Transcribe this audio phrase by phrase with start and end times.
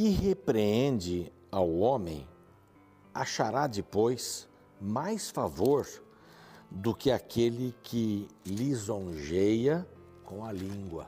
[0.00, 2.26] Que repreende ao homem
[3.12, 4.48] achará depois
[4.80, 5.86] mais favor
[6.70, 9.86] do que aquele que lisonjeia
[10.24, 11.06] com a língua.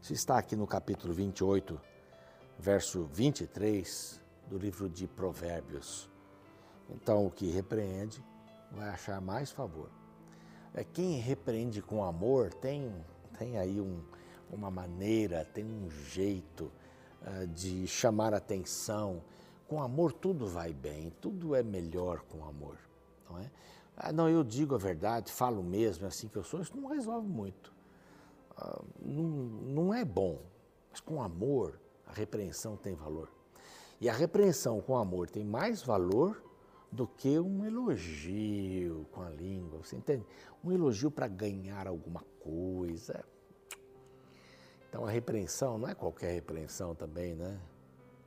[0.00, 1.78] Isso está aqui no capítulo 28,
[2.58, 6.08] verso 23 do livro de Provérbios.
[6.88, 8.24] Então, o que repreende
[8.72, 9.90] vai achar mais favor.
[10.72, 12.90] É quem repreende com amor tem,
[13.38, 14.02] tem aí um,
[14.50, 16.72] uma maneira, tem um jeito
[17.54, 19.22] de chamar atenção.
[19.68, 22.78] Com amor tudo vai bem, tudo é melhor com amor,
[23.28, 23.50] não é?
[23.96, 26.88] Ah, não, eu digo a verdade, falo mesmo, é assim que eu sou, isso não
[26.88, 27.72] resolve muito.
[28.56, 30.40] Ah, não, não é bom,
[30.90, 33.30] mas com amor a repreensão tem valor.
[34.00, 36.42] E a repreensão com amor tem mais valor
[36.90, 40.24] do que um elogio com a língua, você entende?
[40.62, 43.24] Um elogio para ganhar alguma coisa.
[44.94, 47.58] Então a repreensão não é qualquer repreensão também, né?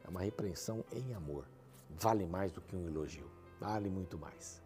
[0.04, 1.46] É uma repreensão em amor.
[1.90, 3.26] Vale mais do que um elogio,
[3.58, 4.62] vale muito mais.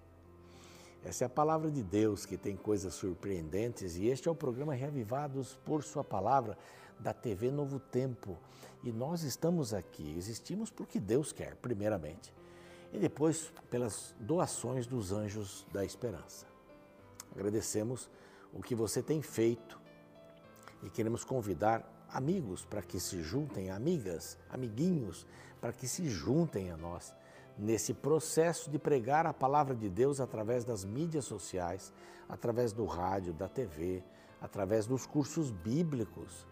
[1.05, 4.73] Essa é a palavra de Deus que tem coisas surpreendentes e este é o programa
[4.73, 6.57] Reavivados por Sua Palavra
[6.99, 8.35] da TV Novo Tempo.
[8.83, 12.33] E nós estamos aqui, existimos porque Deus quer, primeiramente,
[12.91, 16.47] e depois pelas doações dos anjos da esperança.
[17.31, 18.09] Agradecemos
[18.51, 19.79] o que você tem feito
[20.83, 25.25] e queremos convidar amigos para que se juntem, amigas, amiguinhos,
[25.59, 27.13] para que se juntem a nós
[27.57, 31.93] nesse processo de pregar a palavra de Deus através das mídias sociais,
[32.27, 34.03] através do rádio, da TV,
[34.41, 36.47] através dos cursos bíblicos,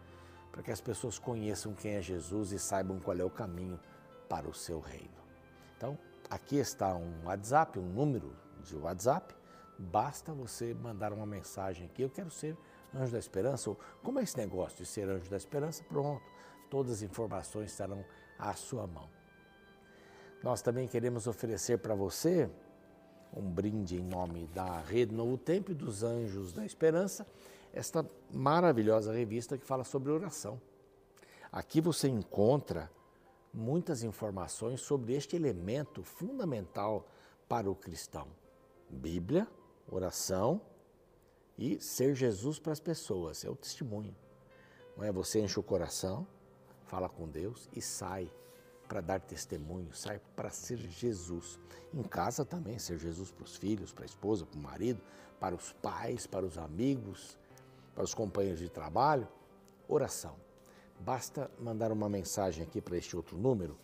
[0.52, 3.80] para que as pessoas conheçam quem é Jesus e saibam qual é o caminho
[4.28, 5.10] para o seu reino.
[5.78, 5.98] Então,
[6.30, 9.34] aqui está um WhatsApp, um número de WhatsApp.
[9.78, 12.02] Basta você mandar uma mensagem aqui.
[12.02, 12.58] Eu quero ser
[12.96, 13.76] anjo da esperança.
[14.04, 15.84] Como é esse negócio de ser anjo da esperança?
[15.84, 16.24] Pronto,
[16.70, 18.04] todas as informações estarão
[18.38, 19.10] à sua mão.
[20.44, 22.50] Nós também queremos oferecer para você
[23.36, 27.28] um brinde em nome da Rede Novo Tempo e dos Anjos da Esperança,
[27.74, 30.60] esta maravilhosa revista que fala sobre oração.
[31.52, 32.90] Aqui você encontra
[33.54, 37.08] muitas informações sobre este elemento fundamental
[37.48, 38.28] para o cristão:
[38.90, 39.48] Bíblia,
[39.92, 40.62] oração
[41.60, 43.44] e ser Jesus para as pessoas.
[43.44, 44.16] É o testemunho.
[44.96, 46.26] Não é você enche o coração,
[46.86, 48.32] fala com Deus e sai
[48.88, 51.60] para dar testemunho, sai para ser Jesus.
[51.94, 55.02] Em casa também, ser Jesus para os filhos, para a esposa, para o marido,
[55.40, 57.38] para os pais, para os amigos,
[57.94, 59.28] para os companheiros de trabalho.
[59.88, 60.36] Oração.
[61.00, 63.78] Basta mandar uma mensagem aqui para este outro número.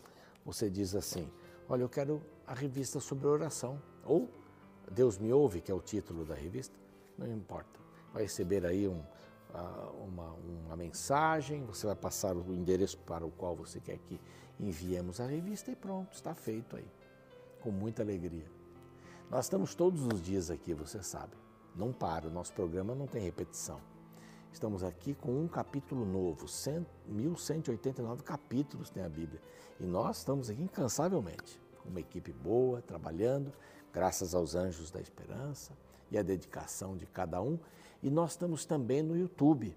[0.45, 1.29] Você diz assim:
[1.67, 3.81] Olha, eu quero a revista sobre oração.
[4.03, 4.29] Ou
[4.91, 6.84] Deus me ouve, que é o título da revista.
[7.17, 7.79] Não importa.
[8.13, 9.01] Vai receber aí um,
[10.03, 14.19] uma, uma mensagem, você vai passar o endereço para o qual você quer que
[14.59, 16.87] enviemos a revista e pronto, está feito aí,
[17.61, 18.45] com muita alegria.
[19.29, 21.33] Nós estamos todos os dias aqui, você sabe,
[21.75, 23.79] não para, o nosso programa não tem repetição.
[24.51, 29.41] Estamos aqui com um capítulo novo, 100, 1189 capítulos tem a Bíblia.
[29.79, 33.51] E nós estamos aqui incansavelmente, com uma equipe boa, trabalhando,
[33.91, 35.73] graças aos anjos da esperança
[36.11, 37.59] e a dedicação de cada um.
[38.01, 39.75] E nós estamos também no YouTube.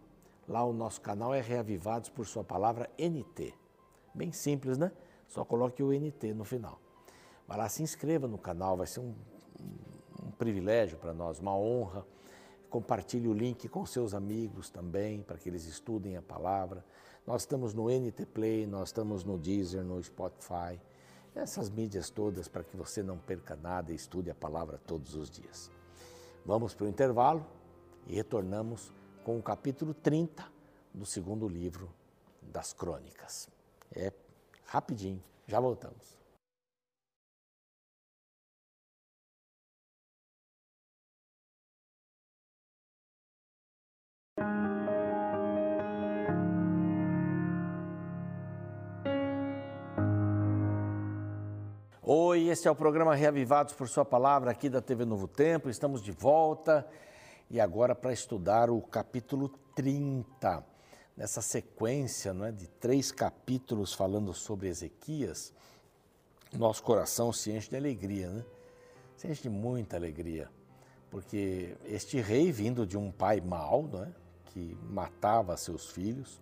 [0.49, 3.55] Lá o nosso canal é Reavivados por Sua Palavra NT.
[4.15, 4.93] Bem simples, né?
[5.27, 6.81] Só coloque o NT no final.
[7.47, 9.15] Vai lá, se inscreva no canal, vai ser um,
[10.22, 12.05] um, privilégio para nós, uma honra.
[12.71, 16.84] Compartilhe o link com seus amigos também, para que eles estudem a palavra.
[17.27, 20.81] Nós estamos no NT Play, nós estamos no Deezer, no Spotify,
[21.34, 25.31] essas mídias todas para que você não perca nada e estude a palavra todos os
[25.31, 25.78] dias.
[26.44, 27.47] Vamos para o intervalo
[28.06, 28.93] e retornamos
[29.25, 30.50] com o capítulo 30
[30.94, 31.91] do segundo livro
[32.43, 33.49] das Crônicas.
[33.95, 34.13] É
[34.66, 36.18] rapidinho, já voltamos.
[52.10, 55.69] Oi, este é o programa Reavivados por Sua Palavra aqui da TV Novo Tempo.
[55.69, 56.89] Estamos de volta
[57.51, 60.65] e agora para estudar o capítulo 30
[61.15, 65.53] nessa sequência não é, de três capítulos falando sobre Ezequias,
[66.55, 68.43] nosso coração se enche de alegria, né?
[69.15, 70.49] se enche de muita alegria,
[71.11, 74.09] porque este rei, vindo de um pai mau, não é,
[74.47, 76.41] que matava seus filhos,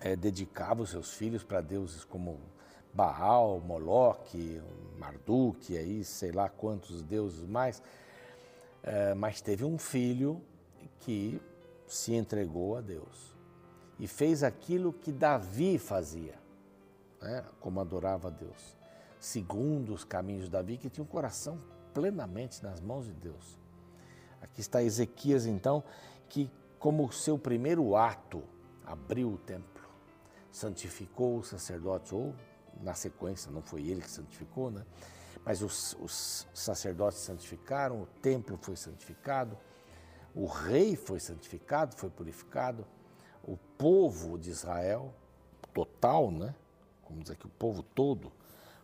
[0.00, 2.38] é, dedicava os seus filhos para deuses como
[2.94, 4.62] Baal, Moloque,
[4.98, 7.82] Marduk, aí sei lá quantos deuses mais,
[8.82, 10.40] é, mas teve um filho
[11.00, 11.40] que
[11.86, 13.34] se entregou a Deus
[13.98, 16.38] e fez aquilo que Davi fazia.
[17.24, 18.76] né, como adorava a Deus,
[19.18, 21.58] segundo os caminhos de Davi, que tinha um coração
[21.92, 23.58] plenamente nas mãos de Deus.
[24.42, 25.82] Aqui está Ezequias, então,
[26.28, 28.42] que, como seu primeiro ato,
[28.84, 29.82] abriu o templo,
[30.52, 32.34] santificou os sacerdotes, ou
[32.80, 34.84] na sequência, não foi ele que santificou, né?
[35.44, 39.56] mas os, os sacerdotes santificaram, o templo foi santificado,
[40.34, 42.86] o rei foi santificado, foi purificado,
[43.42, 45.14] o povo de Israel,
[45.72, 46.54] total, né?
[47.08, 48.32] Vamos dizer que o povo todo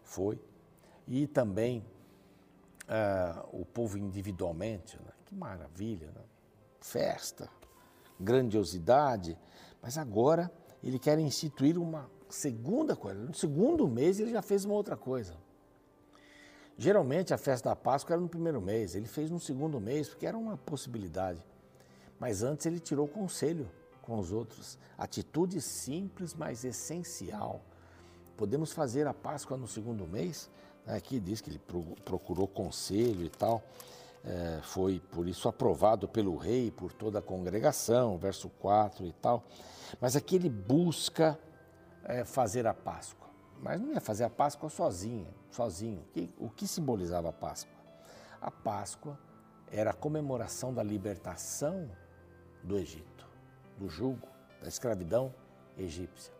[0.02, 0.38] foi,
[1.08, 1.84] e também
[2.84, 5.12] uh, o povo individualmente, né?
[5.24, 6.22] que maravilha, né?
[6.80, 7.48] festa,
[8.18, 9.36] grandiosidade,
[9.80, 10.52] mas agora
[10.82, 13.20] ele quer instituir uma segunda coisa.
[13.20, 15.34] No segundo mês ele já fez uma outra coisa.
[16.76, 20.26] Geralmente a festa da Páscoa era no primeiro mês, ele fez no segundo mês, porque
[20.26, 21.44] era uma possibilidade.
[22.18, 23.68] Mas antes ele tirou conselho
[24.00, 24.78] com os outros.
[24.96, 27.60] Atitude simples, mas essencial.
[28.36, 30.48] Podemos fazer a Páscoa no segundo mês?
[30.86, 31.60] Aqui diz que ele
[32.04, 33.62] procurou conselho e tal.
[34.24, 39.44] É, foi por isso aprovado pelo rei, por toda a congregação, verso 4 e tal.
[40.00, 41.38] Mas aqui ele busca
[42.04, 43.28] é, fazer a Páscoa.
[43.60, 46.04] Mas não ia fazer a Páscoa sozinha, sozinho.
[46.38, 47.78] O que simbolizava a Páscoa?
[48.40, 49.18] A Páscoa
[49.70, 51.90] era a comemoração da libertação
[52.62, 53.28] do Egito,
[53.78, 54.26] do jugo,
[54.60, 55.34] da escravidão
[55.76, 56.32] egípcia.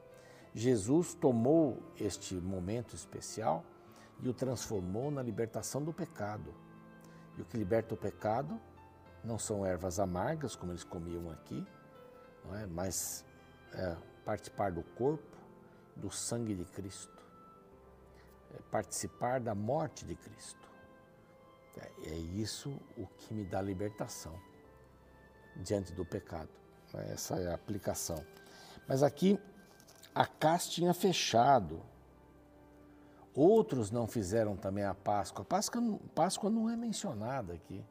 [0.55, 3.65] Jesus tomou este momento especial
[4.21, 6.53] e o transformou na libertação do pecado.
[7.39, 8.61] E o que liberta o pecado
[9.23, 11.65] não são ervas amargas, como eles comiam aqui,
[12.45, 12.67] não é?
[12.67, 13.25] mas
[13.73, 15.37] é, participar do corpo,
[16.01, 17.21] do sangue de Cristo
[18.55, 20.69] é participar da morte de Cristo.
[21.77, 24.35] É, é isso o que me dá libertação
[25.57, 26.49] diante do pecado.
[26.95, 28.25] Essa é a aplicação.
[28.89, 29.39] Mas aqui
[30.15, 31.81] a casa tinha fechado.
[33.35, 35.43] Outros não fizeram também a Páscoa.
[35.43, 35.81] A Páscoa,
[36.15, 37.85] Páscoa não é mencionada aqui.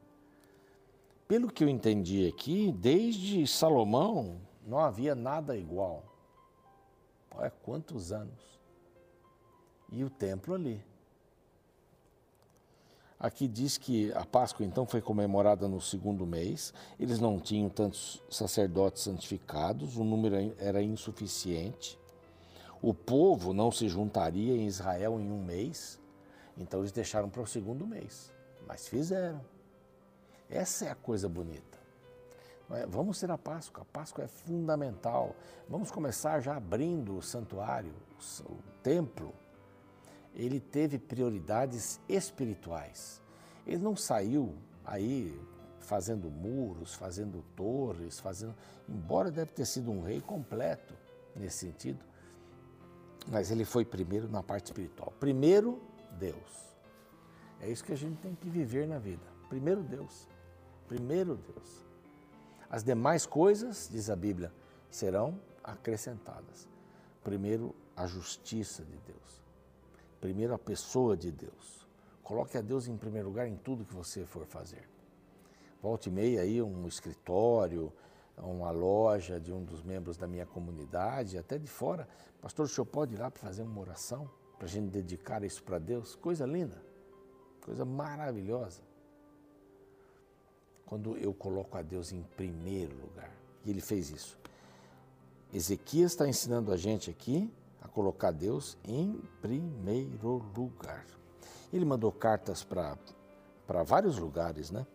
[1.27, 6.03] Pelo que eu entendi aqui, desde Salomão não havia nada igual.
[7.31, 8.59] Olha quantos anos
[9.91, 10.83] e o templo ali.
[13.19, 16.73] Aqui diz que a Páscoa então foi comemorada no segundo mês.
[16.97, 21.99] Eles não tinham tantos sacerdotes santificados, o número era insuficiente.
[22.81, 25.99] O povo não se juntaria em Israel em um mês,
[26.57, 28.33] então eles deixaram para o segundo mês.
[28.65, 29.41] Mas fizeram.
[30.49, 31.78] Essa é a coisa bonita.
[32.71, 32.85] É?
[32.85, 33.81] Vamos ter a Páscoa.
[33.81, 35.35] A Páscoa é fundamental.
[35.67, 37.93] Vamos começar já abrindo o santuário,
[38.41, 39.33] o templo
[40.33, 43.21] ele teve prioridades espirituais.
[43.65, 44.55] Ele não saiu
[44.85, 45.39] aí
[45.79, 48.55] fazendo muros, fazendo torres, fazendo.
[48.87, 50.93] Embora deve ter sido um rei completo
[51.35, 52.03] nesse sentido,
[53.27, 55.13] mas ele foi primeiro na parte espiritual.
[55.19, 55.81] Primeiro,
[56.17, 56.69] Deus.
[57.59, 59.25] É isso que a gente tem que viver na vida.
[59.49, 60.27] Primeiro Deus.
[60.87, 61.88] Primeiro Deus.
[62.69, 64.53] As demais coisas, diz a Bíblia,
[64.89, 66.67] serão acrescentadas.
[67.23, 69.43] Primeiro, a justiça de Deus.
[70.21, 71.87] Primeiro, a pessoa de Deus.
[72.23, 74.87] Coloque a Deus em primeiro lugar em tudo que você for fazer.
[75.81, 77.91] Volte e meia aí um escritório,
[78.37, 82.07] uma loja de um dos membros da minha comunidade, até de fora.
[82.41, 84.29] Pastor, o senhor pode ir lá para fazer uma oração?
[84.57, 86.15] Para a gente dedicar isso para Deus?
[86.15, 86.83] Coisa linda,
[87.61, 88.88] coisa maravilhosa.
[90.89, 93.31] Quando eu coloco a Deus em primeiro lugar.
[93.63, 94.39] E ele fez isso.
[95.53, 97.47] Ezequias está ensinando a gente aqui
[97.79, 101.05] a colocar Deus em primeiro lugar.
[101.71, 102.97] Ele mandou cartas para
[103.83, 104.87] vários lugares, né?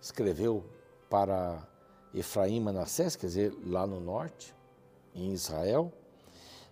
[0.00, 0.64] Escreveu
[1.10, 1.68] para
[2.14, 4.54] Efraim Manassés, quer dizer, lá no norte,
[5.14, 5.92] em Israel,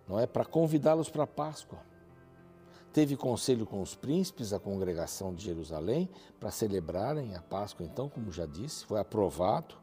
[0.09, 1.81] não é para convidá-los para a Páscoa.
[2.97, 6.09] Teve conselho com os príncipes da congregação de Jerusalém
[6.41, 9.75] para celebrarem a Páscoa, então, como já disse, foi aprovado.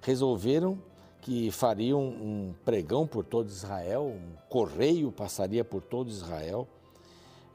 [0.00, 0.80] Resolveram
[1.20, 6.68] que fariam um pregão por todo Israel, um correio passaria por todo Israel,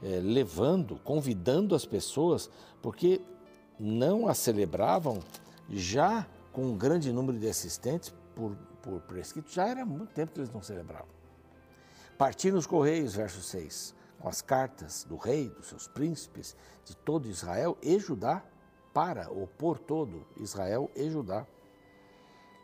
[0.02, 2.50] é, levando, convidando as pessoas,
[2.82, 3.22] porque
[3.78, 5.20] não a celebravam
[5.70, 10.40] já com um grande número de assistentes por, por prescrito, já era muito tempo que
[10.40, 11.08] eles não celebravam.
[12.18, 17.26] Partiram os correios, verso 6, com as cartas do rei, dos seus príncipes, de todo
[17.26, 18.44] Israel e Judá,
[18.92, 21.46] para ou por todo Israel e Judá.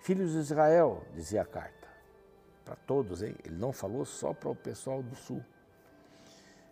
[0.02, 1.88] Filhos de Israel, dizia a carta,
[2.64, 3.34] para todos, hein?
[3.44, 5.42] ele não falou só para o pessoal do sul.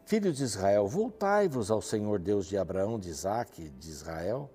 [0.05, 4.51] Filhos de Israel, voltai-vos ao Senhor Deus de Abraão, de Isaac, de Israel,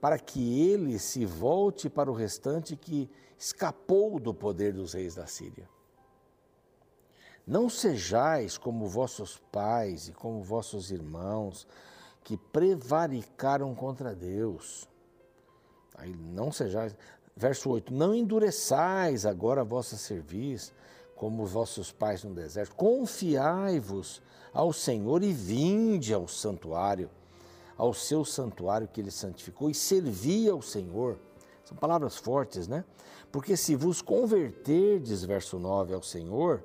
[0.00, 5.26] para que ele se volte para o restante que escapou do poder dos reis da
[5.26, 5.68] Síria.
[7.46, 11.66] Não sejais como vossos pais e como vossos irmãos,
[12.24, 14.88] que prevaricaram contra Deus.
[15.96, 16.96] Aí não sejais.
[17.36, 20.72] Verso 8: Não endureçais agora a vossa cerviz,
[21.14, 22.74] como vossos pais no deserto.
[22.74, 24.20] Confiai-vos
[24.52, 27.08] ao Senhor e vinde ao santuário,
[27.76, 31.16] ao seu santuário que ele santificou, e servi ao Senhor.
[31.64, 32.84] São palavras fortes, né?
[33.30, 36.64] Porque se vos converterdes, verso 9, ao Senhor,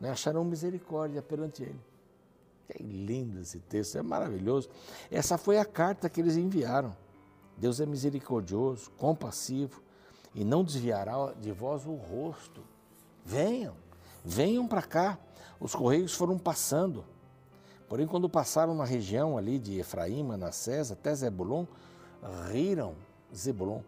[0.00, 1.80] né, acharão misericórdia perante ele.
[2.68, 4.68] Que lindo esse texto, é maravilhoso.
[5.10, 6.94] Essa foi a carta que eles enviaram.
[7.56, 9.82] Deus é misericordioso, compassivo
[10.34, 12.62] e não desviará de vós o rosto.
[13.24, 13.74] Venham,
[14.24, 15.18] venham para cá.
[15.58, 17.04] Os correios foram passando.
[17.88, 21.64] Porém, quando passaram na região ali de Efraim, Manassés, até Zebulon,
[22.50, 22.94] riram,
[23.34, 23.80] Zebulon,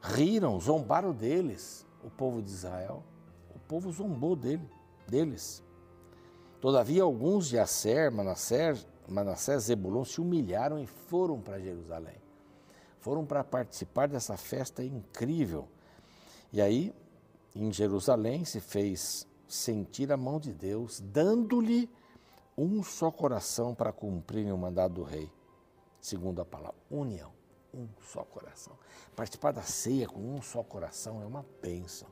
[0.00, 3.02] riram, zombaram deles, o povo de Israel.
[3.54, 4.68] O povo zombou dele,
[5.06, 5.62] deles.
[6.60, 12.16] Todavia, alguns de Asser, Manassés, Manassés, Zebulon se humilharam e foram para Jerusalém.
[13.00, 15.68] Foram para participar dessa festa incrível.
[16.52, 16.94] E aí,
[17.54, 21.90] em Jerusalém, se fez sentir a mão de Deus, dando-lhe
[22.56, 25.30] um só coração para cumprirem o mandado do rei.
[26.00, 27.32] Segundo a palavra, união,
[27.74, 28.78] um só coração.
[29.14, 32.08] Participar da ceia com um só coração é uma bênção,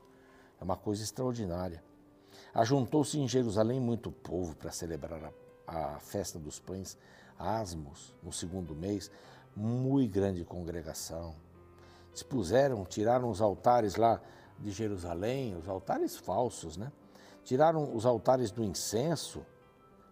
[0.59, 1.83] é uma coisa extraordinária.
[2.53, 5.31] Ajuntou-se em Jerusalém muito povo para celebrar
[5.65, 6.97] a, a, festa dos pães
[7.39, 9.09] asmos, no segundo mês,
[9.55, 11.33] muito grande congregação.
[12.13, 14.21] Dispuseram, tiraram os altares lá
[14.59, 16.91] de Jerusalém, os altares falsos, né?
[17.43, 19.45] Tiraram os altares do incenso,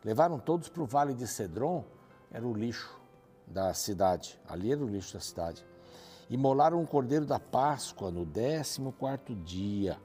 [0.03, 1.83] levaram todos para o vale de Cedron,
[2.31, 2.99] era o lixo
[3.45, 5.65] da cidade, ali era o lixo da cidade.
[6.29, 9.99] Imolaram o cordeiro da Páscoa no 14 quarto dia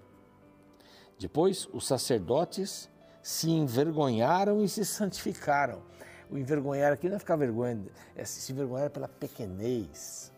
[1.19, 2.91] depois, os sacerdotes
[3.23, 5.83] se envergonharam e se santificaram.
[6.31, 10.33] O envergonhar aqui não é ficar vergonha, é se envergonhar pela pequenez,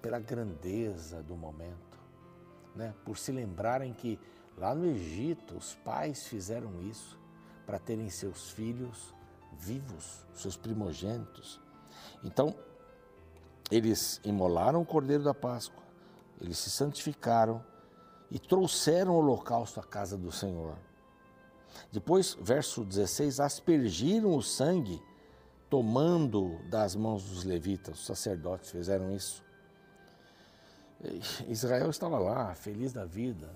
[0.00, 1.98] pela grandeza do momento,
[2.74, 2.94] né?
[3.04, 4.18] por se lembrarem que
[4.56, 7.18] lá no Egito os pais fizeram isso
[7.66, 9.14] para terem seus filhos
[9.58, 11.60] vivos, seus primogênitos.
[12.22, 12.54] Então,
[13.70, 15.82] eles imolaram o cordeiro da Páscoa,
[16.40, 17.64] eles se santificaram
[18.30, 20.76] e trouxeram o holocausto à casa do Senhor.
[21.92, 25.02] Depois, verso 16: aspergiram o sangue,
[25.68, 29.44] tomando das mãos dos levitas, os sacerdotes fizeram isso.
[31.48, 33.54] Israel estava lá, feliz da vida,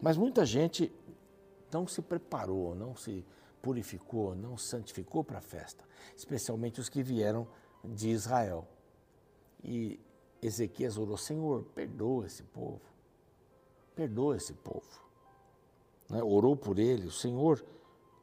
[0.00, 0.92] mas muita gente
[1.72, 3.24] não se preparou, não se
[3.62, 5.84] purificou, não se santificou para a festa,
[6.16, 7.46] especialmente os que vieram
[7.84, 8.66] de Israel.
[9.62, 10.00] E
[10.42, 12.80] Ezequias orou: Senhor, perdoa esse povo
[13.98, 14.86] perdoa esse povo.
[16.08, 16.22] Né?
[16.22, 17.64] Orou por ele, o Senhor,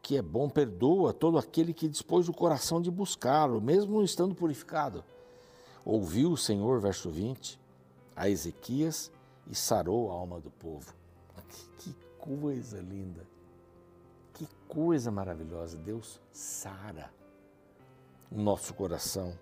[0.02, 5.04] que é bom, perdoa todo aquele que dispôs o coração de buscá-lo, mesmo estando purificado.
[5.84, 7.60] Ouviu o Senhor, verso 20,
[8.16, 9.12] a Ezequias
[9.48, 10.94] e sarou a alma do povo.
[11.78, 13.28] Que coisa linda,
[14.34, 15.78] que coisa maravilhosa.
[15.78, 17.14] Deus sara
[18.32, 19.38] o nosso coração.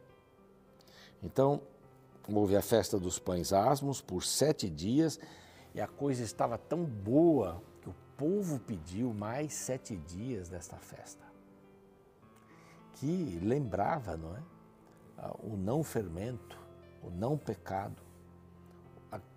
[1.21, 1.61] Então,
[2.27, 5.19] houve a festa dos pães asmos por sete dias
[5.73, 11.25] e a coisa estava tão boa que o povo pediu mais sete dias desta festa,
[12.93, 14.41] que lembrava, não é?
[15.41, 16.57] O não fermento,
[17.01, 18.01] o não pecado,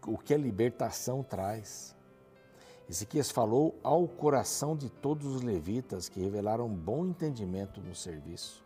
[0.06, 1.94] o que a libertação traz.
[2.88, 8.64] Ezequias falou ao coração de todos os levitas que revelaram bom entendimento no serviço.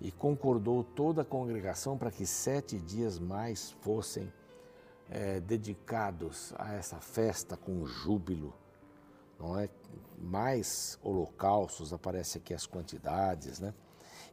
[0.00, 4.32] E concordou toda a congregação para que sete dias mais fossem
[5.10, 8.54] é, dedicados a essa festa com júbilo,
[9.38, 9.68] não é?
[10.18, 13.72] Mais holocaustos, aparece aqui as quantidades, né?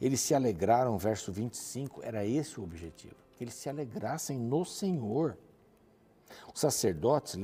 [0.01, 5.37] Eles se alegraram, verso 25, era esse o objetivo, que eles se alegrassem no Senhor.
[6.53, 7.35] Os sacerdotes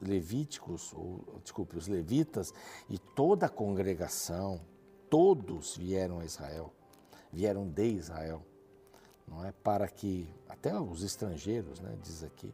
[0.00, 2.52] levíticos, ou, desculpe, os levitas
[2.88, 4.60] e toda a congregação,
[5.08, 6.72] todos vieram a Israel,
[7.32, 8.44] vieram de Israel
[9.30, 9.52] não é?
[9.52, 12.52] Para que, até os estrangeiros, né, diz aqui,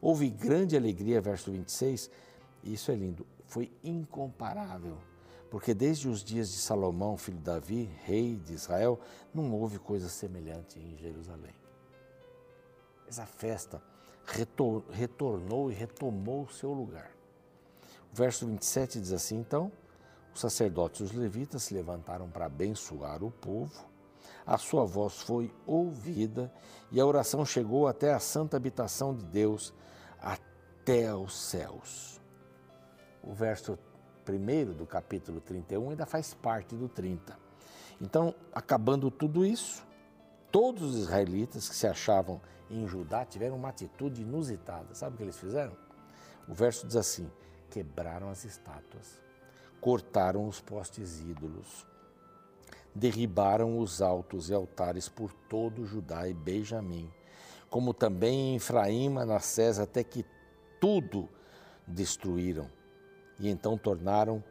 [0.00, 2.10] houve grande alegria, verso 26,
[2.62, 4.96] e isso é lindo, foi incomparável,
[5.50, 8.98] porque desde os dias de Salomão, filho de Davi, rei de Israel,
[9.32, 11.54] não houve coisa semelhante em Jerusalém.
[13.06, 13.80] Essa festa
[14.26, 17.10] retor retornou e retomou o seu lugar.
[18.12, 19.70] O verso 27 diz assim: então,
[20.34, 23.93] os sacerdotes e os levitas se levantaram para abençoar o povo
[24.46, 26.52] a sua voz foi ouvida
[26.92, 29.72] e a oração chegou até a santa habitação de Deus,
[30.20, 32.20] até os céus.
[33.22, 33.78] O verso
[34.28, 37.38] 1 do capítulo 31 ainda faz parte do 30.
[38.00, 39.84] Então, acabando tudo isso,
[40.50, 44.94] todos os israelitas que se achavam em Judá tiveram uma atitude inusitada.
[44.94, 45.76] Sabe o que eles fizeram?
[46.48, 47.30] O verso diz assim:
[47.70, 49.20] quebraram as estátuas,
[49.80, 51.86] cortaram os postes ídolos,
[52.94, 57.10] derribaram os altos e altares por todo Judá e Benjamim,
[57.68, 60.24] como também em Efraim, Manassés, até que
[60.80, 61.28] tudo
[61.86, 62.70] destruíram.
[63.38, 64.42] E então tornaram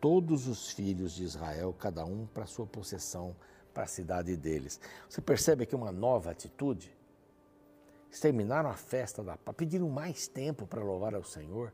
[0.00, 3.36] todos os filhos de Israel, cada um para sua possessão,
[3.72, 4.80] para a cidade deles.
[5.08, 6.92] Você percebe aqui uma nova atitude?
[8.10, 11.72] Exterminaram a festa da paz, pediram mais tempo para louvar ao Senhor.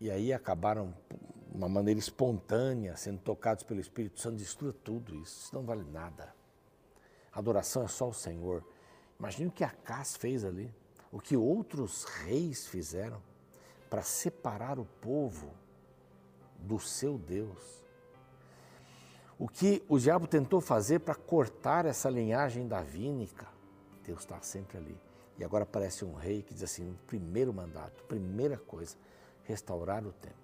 [0.00, 0.94] E aí acabaram,
[1.52, 5.44] uma maneira espontânea, sendo tocados pelo Espírito Santo, destrua tudo isso.
[5.44, 6.34] Isso não vale nada.
[7.32, 8.64] A adoração é só o Senhor.
[9.18, 10.72] Imagine o que Acás fez ali,
[11.10, 13.22] o que outros reis fizeram
[13.90, 15.52] para separar o povo
[16.58, 17.84] do seu Deus.
[19.38, 23.46] O que o diabo tentou fazer para cortar essa linhagem davínica,
[24.02, 24.98] Deus está sempre ali.
[25.38, 28.96] E agora aparece um rei que diz assim: primeiro mandato, primeira coisa,
[29.44, 30.41] restaurar o templo,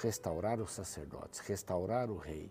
[0.00, 2.50] restaurar os sacerdotes, restaurar o rei,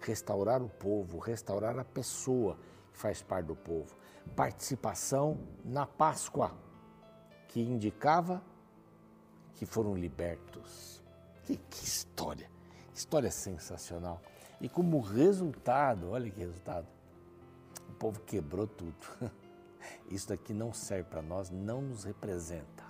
[0.00, 2.58] restaurar o povo, restaurar a pessoa
[2.92, 3.96] que faz parte do povo.
[4.36, 6.54] Participação na Páscoa,
[7.48, 8.42] que indicava
[9.54, 11.02] que foram libertos.
[11.44, 12.50] Que, que história!
[12.94, 14.20] História sensacional.
[14.60, 16.86] E como resultado, olha que resultado,
[17.88, 18.94] o povo quebrou tudo.
[20.10, 22.84] Isso daqui não serve para nós, não nos representa.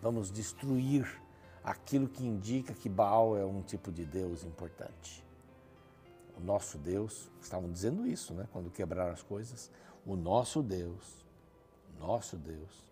[0.00, 1.20] Vamos destruir
[1.62, 5.24] aquilo que indica que Baal é um tipo de Deus importante.
[6.36, 9.70] O nosso Deus, estavam dizendo isso, né, quando quebraram as coisas,
[10.06, 11.26] o nosso Deus,
[11.98, 12.88] nosso Deus,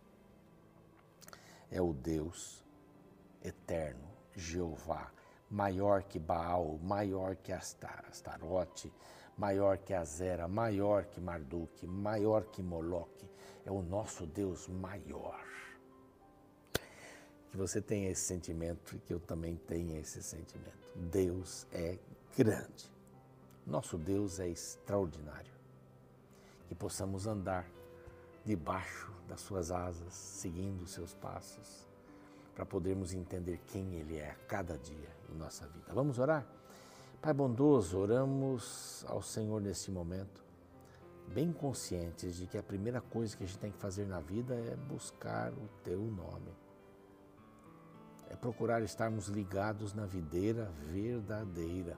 [1.70, 2.64] é o Deus
[3.42, 5.10] eterno, Jeová,
[5.50, 8.92] maior que Baal, maior que Astarote,
[9.36, 13.28] maior que Azera, maior que Marduk, maior que Moloque.
[13.64, 15.44] É o nosso Deus maior.
[17.56, 20.76] Que você tenha esse sentimento e que eu também tenha esse sentimento.
[20.94, 21.96] Deus é
[22.36, 22.92] grande.
[23.66, 25.50] Nosso Deus é extraordinário.
[26.68, 27.66] Que possamos andar
[28.44, 31.88] debaixo das suas asas, seguindo seus passos
[32.54, 35.94] para podermos entender quem Ele é a cada dia em nossa vida.
[35.94, 36.46] Vamos orar?
[37.22, 40.44] Pai bondoso, oramos ao Senhor nesse momento,
[41.28, 44.54] bem conscientes de que a primeira coisa que a gente tem que fazer na vida
[44.54, 46.65] é buscar o Teu nome.
[48.28, 51.96] É procurar estarmos ligados na videira verdadeira.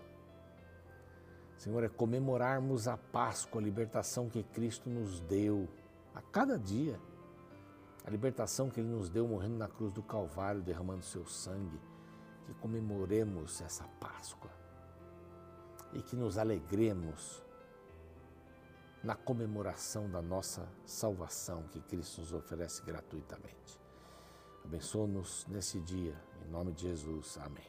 [1.56, 5.68] Senhor, é comemorarmos a Páscoa, a libertação que Cristo nos deu
[6.14, 6.98] a cada dia
[8.08, 11.78] a libertação que Ele nos deu morrendo na cruz do Calvário, derramando seu sangue,
[12.46, 14.50] que comemoremos essa Páscoa
[15.92, 17.42] e que nos alegremos
[19.04, 23.78] na comemoração da nossa salvação que Cristo nos oferece gratuitamente.
[24.64, 26.14] Abençoa-nos nesse dia,
[26.46, 27.38] em nome de Jesus.
[27.38, 27.66] Amém.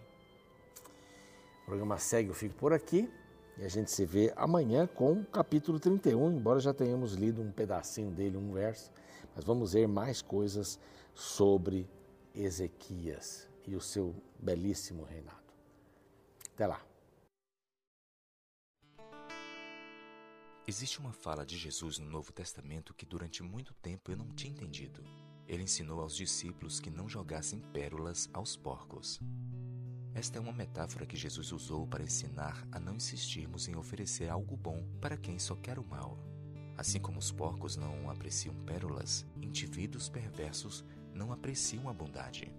[1.63, 3.09] O programa segue, eu fico por aqui
[3.57, 7.51] e a gente se vê amanhã com o capítulo 31, embora já tenhamos lido um
[7.51, 8.91] pedacinho dele, um verso.
[9.35, 10.79] Mas vamos ver mais coisas
[11.13, 11.89] sobre
[12.33, 15.37] Ezequias e o seu belíssimo reinado.
[16.53, 16.81] Até lá.
[20.67, 24.51] Existe uma fala de Jesus no Novo Testamento que durante muito tempo eu não tinha
[24.51, 25.03] entendido.
[25.49, 29.19] Ele ensinou aos discípulos que não jogassem pérolas aos porcos.
[30.13, 34.55] Esta é uma metáfora que Jesus usou para ensinar a não insistirmos em oferecer algo
[34.55, 36.19] bom para quem só quer o mal.
[36.77, 40.85] Assim como os porcos não apreciam pérolas, indivíduos perversos
[41.15, 42.53] não apreciam a bondade.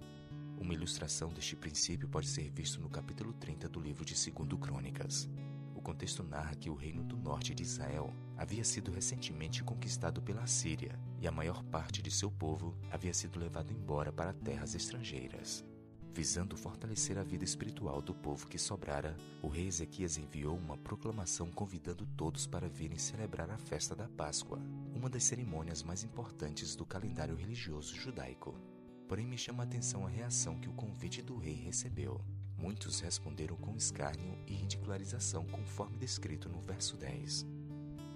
[0.58, 5.28] Uma ilustração deste princípio pode ser visto no capítulo 30 do livro de 2 Crônicas.
[5.76, 10.44] O contexto narra que o reino do norte de Israel havia sido recentemente conquistado pela
[10.48, 15.64] Síria e a maior parte de seu povo havia sido levado embora para terras estrangeiras.
[16.12, 21.50] Visando fortalecer a vida espiritual do povo que sobrara, o rei Ezequias enviou uma proclamação
[21.52, 24.58] convidando todos para virem celebrar a festa da Páscoa,
[24.92, 28.58] uma das cerimônias mais importantes do calendário religioso judaico.
[29.06, 32.20] Porém, me chama a atenção a reação que o convite do rei recebeu.
[32.56, 37.59] Muitos responderam com escárnio e ridicularização, conforme descrito no verso 10.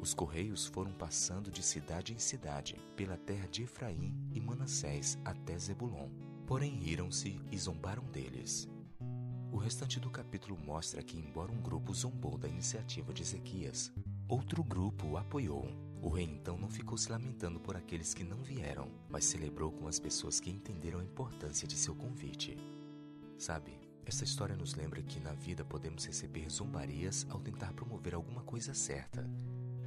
[0.04, 5.58] Os correios foram passando de cidade em cidade, pela terra de Efraim e Manassés até
[5.58, 6.10] Zebulon
[6.46, 8.68] Porém riram-se e zombaram deles.
[9.50, 13.90] O restante do capítulo mostra que, embora um grupo zombou da iniciativa de Ezequias,
[14.28, 15.66] outro grupo o apoiou.
[16.02, 19.88] O rei então não ficou se lamentando por aqueles que não vieram, mas celebrou com
[19.88, 22.58] as pessoas que entenderam a importância de seu convite.
[23.38, 28.42] Sabe, Esta história nos lembra que na vida podemos receber zombarias ao tentar promover alguma
[28.42, 29.26] coisa certa.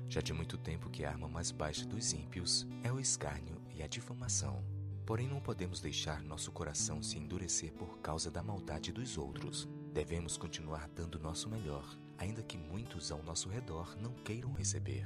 [0.09, 3.83] Já de muito tempo que a arma mais baixa dos ímpios é o escárnio e
[3.83, 4.63] a difamação.
[5.05, 9.67] Porém, não podemos deixar nosso coração se endurecer por causa da maldade dos outros.
[9.93, 15.05] Devemos continuar dando nosso melhor, ainda que muitos ao nosso redor não queiram receber.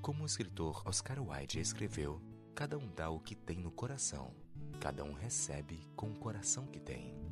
[0.00, 2.20] Como o escritor Oscar Wilde escreveu,
[2.54, 4.34] cada um dá o que tem no coração,
[4.80, 7.23] cada um recebe com o coração que tem.